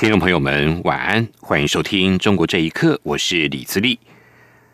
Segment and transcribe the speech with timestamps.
[0.00, 4.00] 听众朋友们，晚安，欢迎收听《中国这一刻》，我是李自立。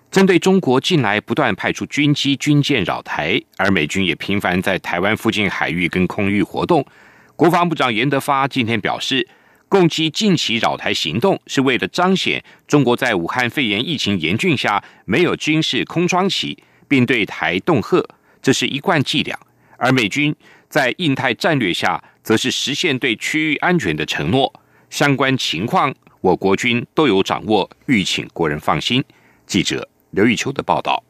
[0.08, 6.86] 针对中国近来不断派出军机、军舰扰台，而美军也频繁在台湾附近海域跟空域活动，
[7.34, 9.28] 国防部长严德发今天表示，
[9.68, 16.56] 共机近期扰台行动是为了彰显中国在武汉肺炎疫情严峻下没有军事空窗期，
[16.86, 18.00] 并对台恫吓，
[18.40, 19.36] 这是一贯伎俩。
[19.76, 20.32] 而美军
[20.68, 24.62] 在印太战略下，则是实现对区域安全的承诺。
[24.96, 29.04] 相关情况，我国军都有掌握，欲请国人放心。
[29.46, 31.04] 记者刘玉秋的报道。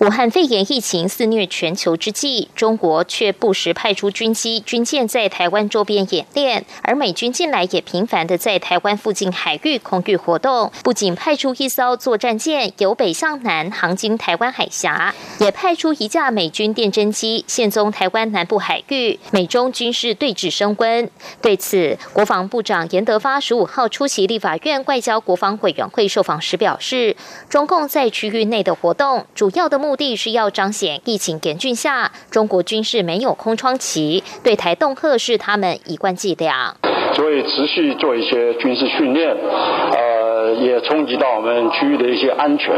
[0.00, 10.70] 武汉肺炎疫情肆虐全球之际，中国却不时派出军机、军舰在台湾周边演练，而美军近来也频繁的在台湾附近海域空域活动。
[10.82, 21.08] 不仅派出一艘作战舰由北向南航经台湾海峡，也派出一架美军电侦机现踪台湾南部海域，美中军事对峙升温。
[21.40, 27.16] 对此，国防部长严德发十五号出席立法院外交国防委员会受访时表示，
[27.48, 29.63] 中共在区域内的活动主要。
[29.68, 36.76] 的目的是要彰显疫情严峻下，中国军事没有空窗期，对台恫吓是他们一贯伎俩。
[37.14, 42.74] 所以持续做一些军事训练，呃，也冲击到我们区域的一些安全。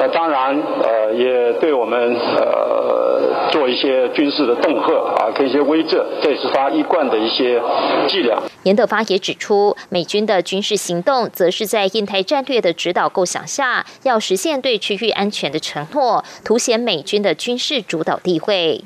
[0.00, 3.05] 那当然，呃，也对我们呃
[3.50, 7.60] 做一些军事的恫吓啊，跟一些威慑，这也是他一贯的一些
[8.08, 8.42] 伎俩。
[8.64, 18.82] 严德发也指出，美军的军事行动，则是在印太战略的指导构想下，要实现对区域安全的承诺，凸显美军的军事主导地位。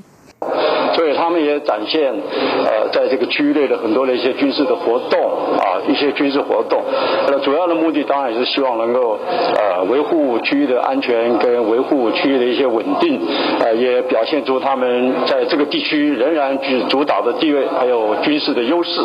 [1.01, 5.19] 所以他们也展现，呃，在这个区域内的很多的一些军事的活动
[5.57, 6.79] 啊，一些军事活动。
[7.27, 9.19] 呃，主要的目的当然是希望能够
[9.57, 13.19] 呃维护区域的安全跟维护区域的一些稳定，
[13.61, 19.01] 呃，也表现出他们在这个地区仍然具主导的地位，还有军事的优势。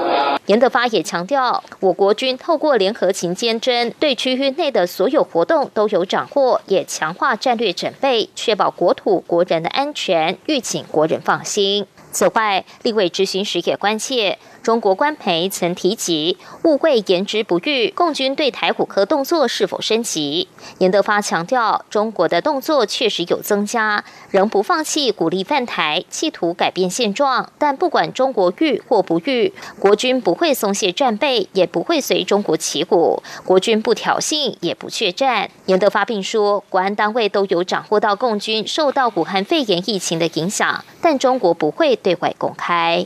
[0.48, 11.16] 严德发也强调，我国军透过联合勤监侦，对区域内的所有活动都有掌握，也强化战略准备，确保国土国人的安全，欲请国人。
[11.24, 11.85] 放心。
[12.16, 14.40] 此外，立委执行时也关切。
[14.66, 20.48] 中国官媒曾提及误会言之不预，共军对台虎科动作是否升级？
[20.80, 27.52] 严德发强调，中国的动作确实有增加，仍不放弃鼓励犯台，企图改变现状。
[27.60, 33.22] 但不管中国欲或不欲，国军不会松懈战备，也不会随中国起鼓。
[33.44, 35.52] 国军不挑衅，也不怯战。
[35.68, 43.06] 严德发并说，国安单位都有掌握到共军受到武汉肺炎疫情的影响，但中国不会对外公开。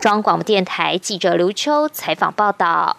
[0.00, 2.96] 中央广播电台记者刘秋采访报道：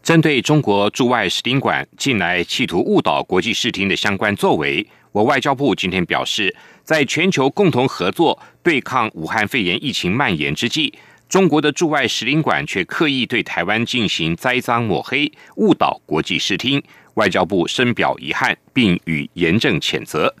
[0.00, 6.54] 针对中国驻外使领馆近来企图误导国际视听的相关作为，我外交部今天表示，
[6.84, 10.94] 在全球共同合作对抗武汉肺炎疫情蔓延之际，
[11.28, 16.80] 中国的驻外使领馆却刻意对台湾进行栽赃抹黑、误导国际视听，
[17.14, 20.32] 外交部深表遗憾，并予严正谴责。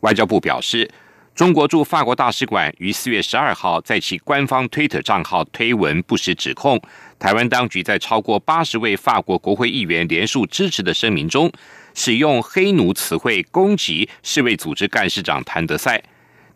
[0.00, 0.90] 外交部表示。
[1.38, 6.82] 中国驻法国大使馆于四月十二号在其官方推特账号推文，不实指控
[7.16, 11.48] 台湾当局在超过八十位法国国会议员联署支持的声明中，
[11.94, 16.02] 使用黑奴词汇攻击世卫组织干事长谭德赛。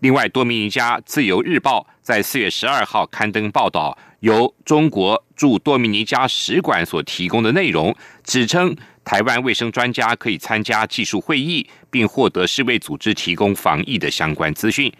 [0.01, 7.95] 另外，多米尼加自由日报在四月十二号刊登报道，由中国驻多米尼加使馆所提供的内容，
[8.25, 8.77] 指称。
[9.05, 14.93] 台湾卫生专家可以参加技术会议，并获得世卫组织提供防疫的相关资讯。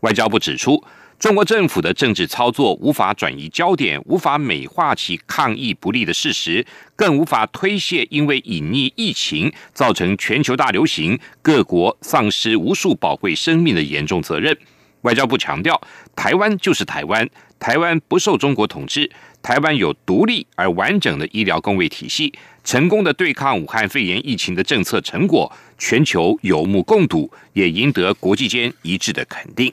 [0.00, 0.82] 外交部指出，
[1.18, 14.56] 中国政府的政治操作无法转移焦点，无法美化其抗疫不利的事实，更无法推卸因为隐匿疫情造成全球大流行、各国丧失无数宝贵生命的严重责任。
[15.02, 15.80] 外交部强调，
[16.16, 17.28] 台湾就是台湾，
[17.60, 19.08] 台湾不受中国统治，
[19.40, 22.32] 台湾有独立而完整的医疗工卫体系。
[22.64, 29.72] 成功的对抗武汉肺炎疫情的政策成果，全球有目共睹，也赢得国际间一致的肯定。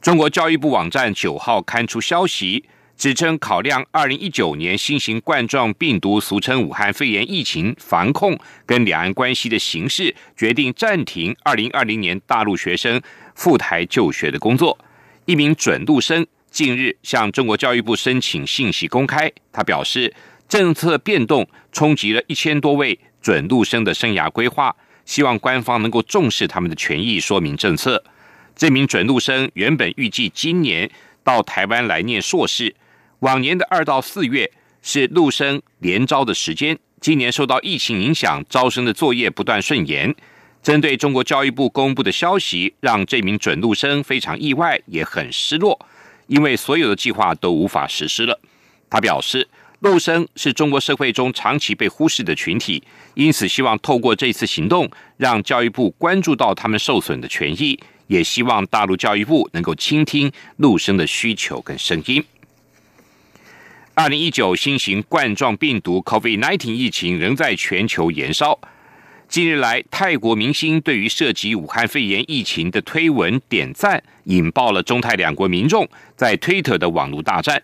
[0.00, 2.64] 中国教育部网站九号刊出消息，
[2.96, 13.00] 指称考量二零一九年新型冠状病毒（俗称武汉肺炎）疫情防控跟两岸关系的形势，决定暂停二零二零年大陆学生
[13.34, 14.78] 赴台就学的工作。
[15.24, 20.14] 一名准陆生近日向中国教育部申请信息公开，他表示。
[20.54, 28.04] 政策变动冲击了一千多位准陆生的生涯规划，希望官方能够重视他们的权益，说明政策。
[28.54, 30.88] 这名准陆生原本预计今年
[31.24, 32.72] 到台湾来念硕士，
[33.18, 34.48] 往年的二到四月
[34.80, 40.14] 是陆生联招的时间，今年受到疫情影响，招生的作业不断顺延。
[40.62, 45.84] 针对中国教育部公布的消息，让这名准陆生非常意外，也很失落，
[46.28, 48.38] 因为所有的计划都无法实施了。
[48.88, 49.48] 他表示，
[49.84, 52.82] 陆生是中国社会中长期被忽视的群体，
[53.12, 62.24] 因此希望透过这次行动，让教育部关注到他们受损的权益，也希望大陆教育部能够倾听陆生的需求跟声音。
[63.92, 68.58] 二零一九新型冠状病毒 COVID-19 疫情仍在全球延烧。
[69.28, 75.86] 近日来，泰国明星对于涉及武汉肺炎疫情的推文点赞，引爆了中泰两国民众
[76.16, 77.62] 在推特的网络大战。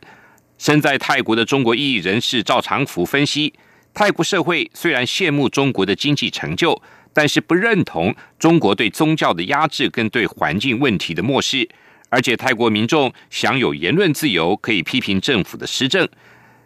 [0.61, 3.51] 身在泰国的中国异议人士赵长福分析，
[3.95, 6.79] 泰国社会虽然羡慕中国的经济成就，
[7.15, 11.67] 但是不认同中国对宗教的压制跟对环境问题的漠视，
[12.11, 16.07] 而且泰国民众享有言论自由，可以批评政府的施政。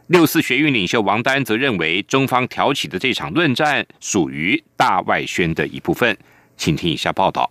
[0.08, 6.19] 六四学运领袖王丹则认为，中方挑起的这场论战属于大外宣的一部分。
[6.56, 7.49] 请听以下报道。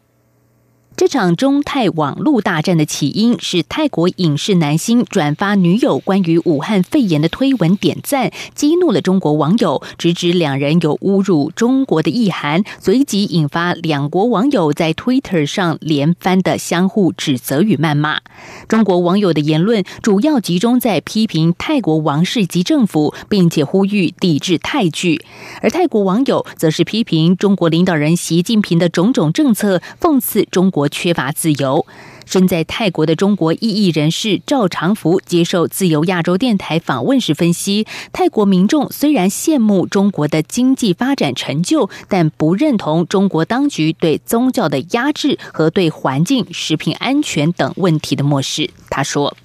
[0.96, 18.20] 这场中泰网络大战的起因是泰国影视男星转发女友关于武汉肺炎的推文点赞，激怒了中国网友，直指两人有侮辱中国的意涵，随即引发两国网友在 Twitter 上连番的相互指责与谩骂。
[18.68, 25.18] 中国网友的言论主要集中在批评泰国王室及政府，并且呼吁抵制泰剧；
[25.62, 30.94] 而泰国网友则是批评中国领导人习近平的种种政策，讽刺中国国。
[30.94, 31.86] 缺乏自由。
[32.26, 48.70] 身在泰国的中国异议人士赵长福接受自由亚洲电台访问时分析，泰国民众虽然羡慕中国的经济发展成就，但不认同中国当局对宗教的压制和对环境、食品安全等问题的漠视。
[48.90, 49.36] 他说：“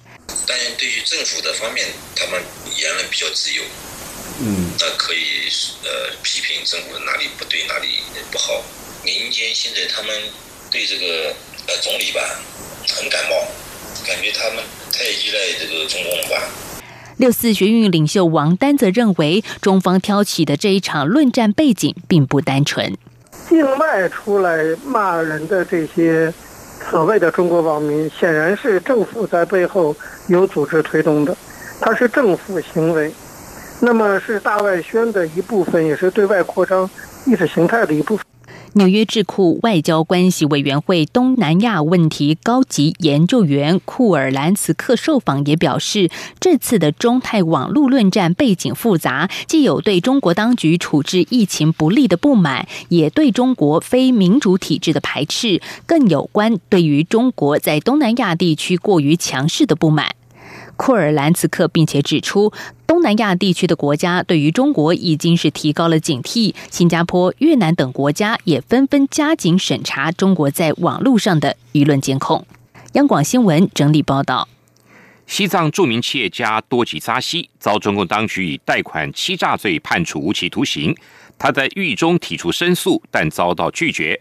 [0.47, 2.41] 但对于政府的方面，他们
[2.77, 3.61] 言论比较自由，
[4.41, 5.49] 嗯，那可以
[5.83, 7.87] 呃批评政府哪里不对，哪里
[8.31, 8.63] 不好。
[9.03, 10.15] 民间现在他们。”
[10.71, 11.33] 对这个
[11.67, 12.21] 呃总理吧
[12.95, 13.35] 很感冒，
[14.05, 16.47] 感觉他们太依赖这个中共了吧。
[17.17, 22.95] 六四学运领袖王丹则认为，中方挑起的这一场论战背景并不单纯。
[23.49, 26.31] 境外出来骂人的这些
[26.89, 29.95] 所谓的中国网民，显然是政府在背后
[30.27, 31.35] 有组织推动的，
[31.81, 33.11] 它是政府行为，
[33.81, 36.89] 那么是大外宣的一部分，也是对外扩张
[37.25, 38.25] 意识形态的一部分。
[38.73, 60.15] 纽约智库外交关系委员会东南亚问题高级研究员库尔兰茨克受访也表示，这次的中泰网络论战背景复杂，既有对中国当局处置疫情不利的不满，也对中国非民主体制的排斥，更有关对于中国在东南亚地区过于强势的不满。
[60.79, 62.53] 库尔兰茨克并且指出，
[62.87, 72.47] 东南亚地区的国家对于中国已经是提高了警惕，新加坡、越南等国家也纷纷加紧审查中国在网络上的舆论监控。
[72.93, 74.47] 央广新闻整理报道：
[75.27, 80.95] 西藏著名企业家多吉扎西遭中共当局以贷款欺诈罪判处无期徒刑，
[81.37, 84.17] 他在狱中提出申诉，但遭到拒绝。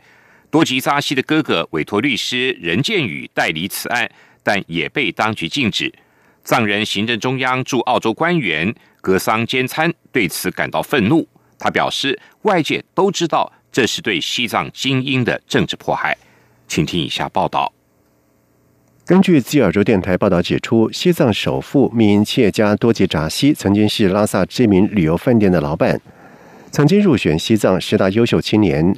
[0.51, 4.11] 多吉扎西的哥哥委托律师任建宇代理此案，
[4.43, 5.95] 但也被当局禁止。
[6.49, 11.29] 藏人行政中央驻澳洲官员格桑坚参对此感到愤怒。
[11.59, 16.17] 他表示，外界都知道这是对西藏精英的政治迫害。
[16.67, 17.71] 请听以下报道。
[19.05, 26.01] 根据自由州电台报道指出，西藏首富民营企业家多吉扎西曾经是拉萨知名旅游饭店的老板，
[26.71, 28.97] 曾经入选西藏十大优秀青年。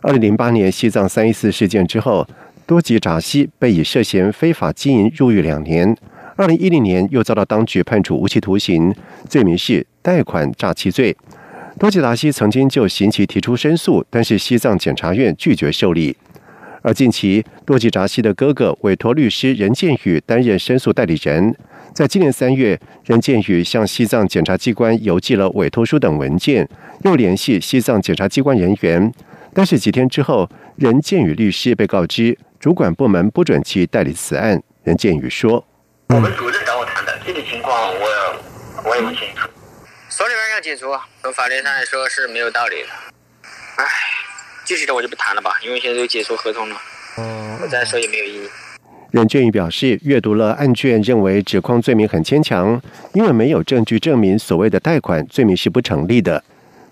[0.00, 2.24] 二零零八年西藏三一四事件之后，
[2.64, 5.96] 多吉扎西被以涉嫌非法经营入狱两年。
[6.36, 8.92] 二零一零年又遭到当局判处无期徒刑，
[9.28, 11.16] 罪名是贷款诈欺罪。
[11.78, 16.16] 多吉达西曾经就刑期提出申诉，但是西藏检察院拒绝受理。
[16.82, 21.54] 而近期，多吉达西的哥哥委托律师任建宇担任申诉代理人。
[21.92, 26.68] 在今年三月，任建宇向西藏检察机关邮寄了委托书等文件，
[27.04, 29.12] 又联系西藏检察机关人员。
[29.52, 34.60] 但是几天之后，任建宇律师被告知主管部门不准其代理此案。
[34.82, 35.64] 任建宇说。
[36.08, 38.40] 我们主任找我谈的，具体情况我
[38.84, 39.48] 我也不清楚。
[40.08, 40.86] 所里边要解除，
[41.22, 42.88] 从法律上来说是没有道理的。
[43.76, 43.84] 唉，
[44.64, 46.76] 具体的我就不谈了吧，因为现在都解除合同了。
[47.18, 48.48] 嗯，我再说也没有意义。
[49.10, 52.80] 任俊宇表示，阅读了案卷，认为指控罪名很牵强，
[53.12, 56.42] 因为没有证据证明所谓的贷款罪名是不成立的。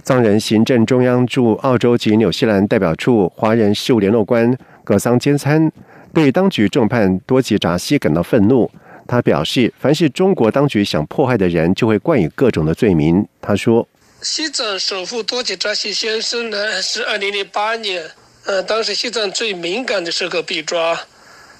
[0.02, 5.70] 藏人行政中央驻澳洲及纽西兰代表处华人事务联络官葛桑坚参
[6.12, 8.68] 对当局重判多吉扎西感到愤怒。
[9.12, 13.28] 他表示，凡是中国当局想迫害的人，就会冠以各种的罪名。
[13.42, 13.86] 他说
[14.22, 18.10] ：“西藏首富多吉扎西先生呢，是二零零八年，
[18.46, 20.98] 呃，当时西藏最敏感的时候被抓，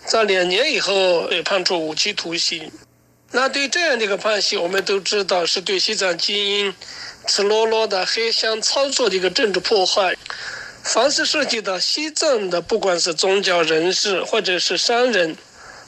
[0.07, 2.71] 在两年以后被判处无期徒刑。
[3.33, 6.75] 那对这样的一个判刑，我们都知道是对西藏精英。”
[7.29, 10.17] 赤裸裸的黑箱操作的一个政治迫害，
[10.83, 15.37] 凡是涉及到西藏的，不管是宗教人士或者是商人、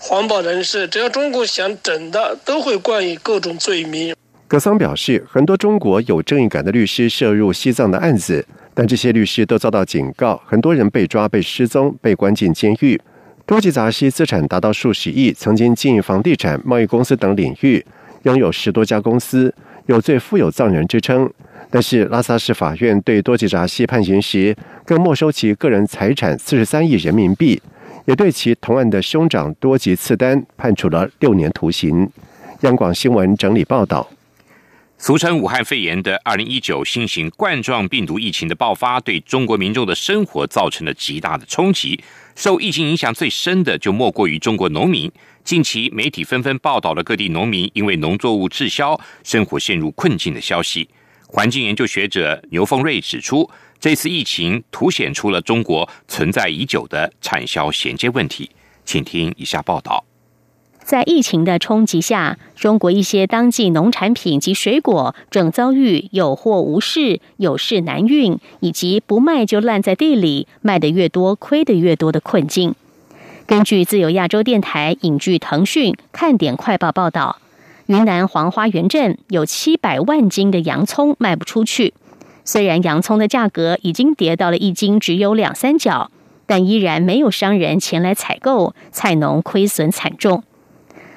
[0.06, 4.14] 环保人士，只要中国想整的，都会冠以各种罪名。
[4.46, 13.00] 格桑表示，很多中国有正义感的律师涉入西藏的案子，但这些律师都遭到警告，很多人被抓、被失踪、被关进监狱。
[13.46, 17.82] 多吉扎西资产达到数十亿，曾经经营房地产、贸易公司等领域，
[18.24, 19.54] 拥有十多家公司。
[19.86, 21.30] 有最富有藏人之称，
[21.70, 27.60] 但是拉萨市法院对多吉扎西判刑时，更没收其个人财产四十三亿人民币，
[28.06, 32.08] 也对其同案的兄长多吉次丹判处了六年徒刑。
[32.60, 34.08] 央广新闻整理报道：
[34.98, 41.98] 俗称武汉肺炎的二零一九新型冠状病毒疫情的爆发，对中国民众的生活造成了极大的冲击。
[42.36, 45.10] 受疫情影响最深的，就莫过于中国农民。
[45.42, 50.88] 近期媒体纷纷报道了各地农民因为农作物滞销、生活陷入困境的消息。
[51.26, 53.48] 环境研究学者牛凤瑞指出，
[53.84, 58.48] 这次疫情凸显出了中国存在已久的产销衔接问题。
[58.86, 60.06] 请听以下报道：
[60.82, 72.74] 在疫情的冲击下，中国一些当季农产品及水果正遭遇有货无市、有市难运，以及不卖就烂在地里，卖的越多亏的越多的困境。
[73.46, 77.38] 根据自由亚洲电台引据腾讯看点快报报道，
[77.84, 81.92] 云南黄花园镇有七百万斤的洋葱卖不出去。
[82.44, 86.10] 虽然洋葱的价格已经跌到了一斤只有两三角，
[86.46, 90.44] 但依然没有商人前来采购，菜农亏损惨重。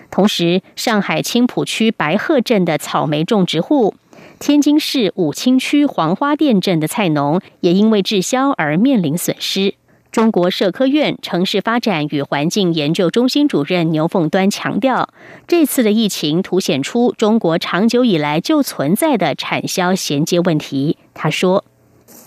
[0.09, 3.93] 同时，上海青浦区白鹤镇的草莓种植户，
[4.39, 9.75] 天津市武清区黄花店镇的菜农也因为滞销而面临损失。
[10.17, 15.09] 中国社科院城市发展与环境研究中心主任牛凤端强调，
[15.47, 20.97] 这次的疫情凸显出中国长久以来就存在的产销衔接问题。
[21.13, 21.63] 他说：“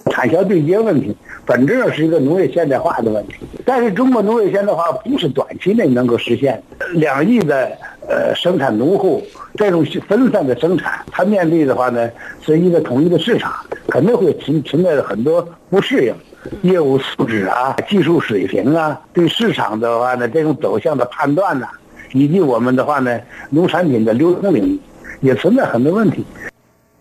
[0.08, 6.62] 产销对接问题本质上是一个农业现代化的问题，但是中国农业现代化不是短期内能够实现。
[6.94, 7.76] 两亿的
[8.08, 9.20] 呃生产农户
[9.56, 12.08] 这种分散的生产，它面对的话呢
[12.40, 13.52] 是一个统一的市场，
[13.88, 16.14] 肯定会存存在着很多不适应。”
[16.62, 21.68] 业务素质啊，技术水平啊，对市场的话呢，这种走向的判断呐，
[22.12, 23.20] 以及我们的话呢，
[23.50, 24.78] 农产品的流通领域
[25.20, 26.24] 也存在很多问题。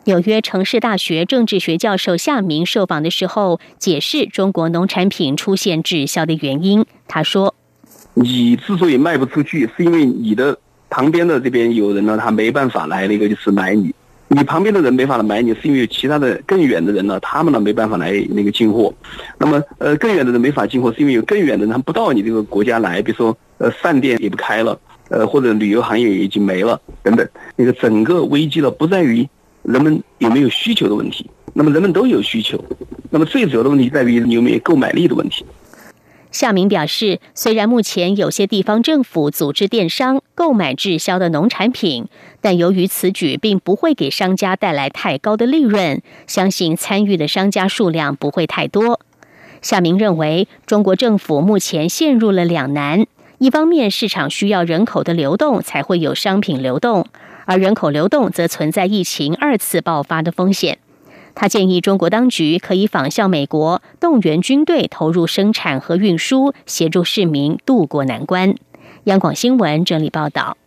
[0.05, 6.86] 纽约城市大学政治学教授夏明受访的时候，解释中国农产品出现滞销的原因。
[7.08, 7.53] 他说
[8.15, 10.58] ：“你之所以卖不出去，是因为你的
[10.89, 13.93] 旁边的这边有人呢，他没办法来那个就是买你。”
[14.31, 18.93] 你旁边的人没法来买你，是因为其他的更远的人呢，他们呢没办法来那个进货。
[19.39, 27.27] 那么，呃，更远的人没法进货，是因为有更远的人他不到你这个国家来，比如说，呃，饭店也不开了，呃，或者旅游行业也已经没了等等。
[27.55, 29.27] 那个整个危机呢，不在于
[29.63, 32.63] 人们有没有需求的问题，那么人们都有需求，
[33.09, 35.43] 那么最主要的问题在于你有没有购买力的问题。
[36.31, 42.07] 夏明表示，虽然目前有些地方政府组织电商购买滞销的农产品，
[42.39, 49.00] 但由于此举并不会给商家带来太高的利润，相信参与的商家数量不会太多。
[49.62, 53.05] 夏明认为，中国政府目前陷入了两难：
[53.39, 57.07] 一方面，市场需要人口的流动才会有商品流动，
[57.45, 60.77] 而人口流动则存在疫情二次爆发的风险。
[61.41, 68.53] 他建议中国当局可以仿效美国，动员军队投入生产和运输，协助市民渡过难关。
[69.05, 70.58] 央广新闻整理报道。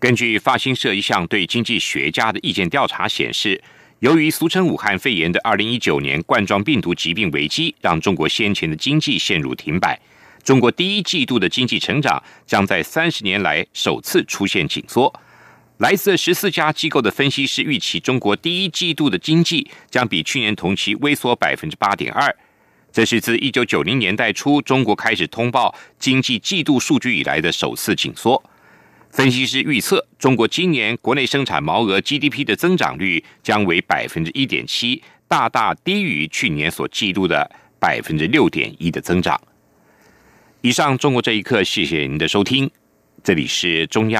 [0.00, 3.62] 根据发新社一项对经济学家的意见调查显示，
[4.00, 9.96] 由于俗称武汉肺炎的二零一九年冠状病毒疾病危机，让中国先前的经济陷入停摆，
[10.42, 15.14] 中国第一季度的经济成长将在三十年来首次出现紧缩。
[15.80, 22.36] 来自十四家机构的分析师预期，中国第一季度的经济将比去年同期微缩百分之八点二。
[22.92, 28.42] 这是自一九九零年代初中国开始通报经济季度数据以来的首次紧缩。
[29.10, 39.40] 分析师预测，中国今年国内生产毛额 GDP 的增长率将为百分之一点七，大大低于去年所记录的百分之六点一的增长。
[40.60, 42.70] 以上，中国这一刻，谢谢您的收听。
[43.24, 44.18] 这里是中央。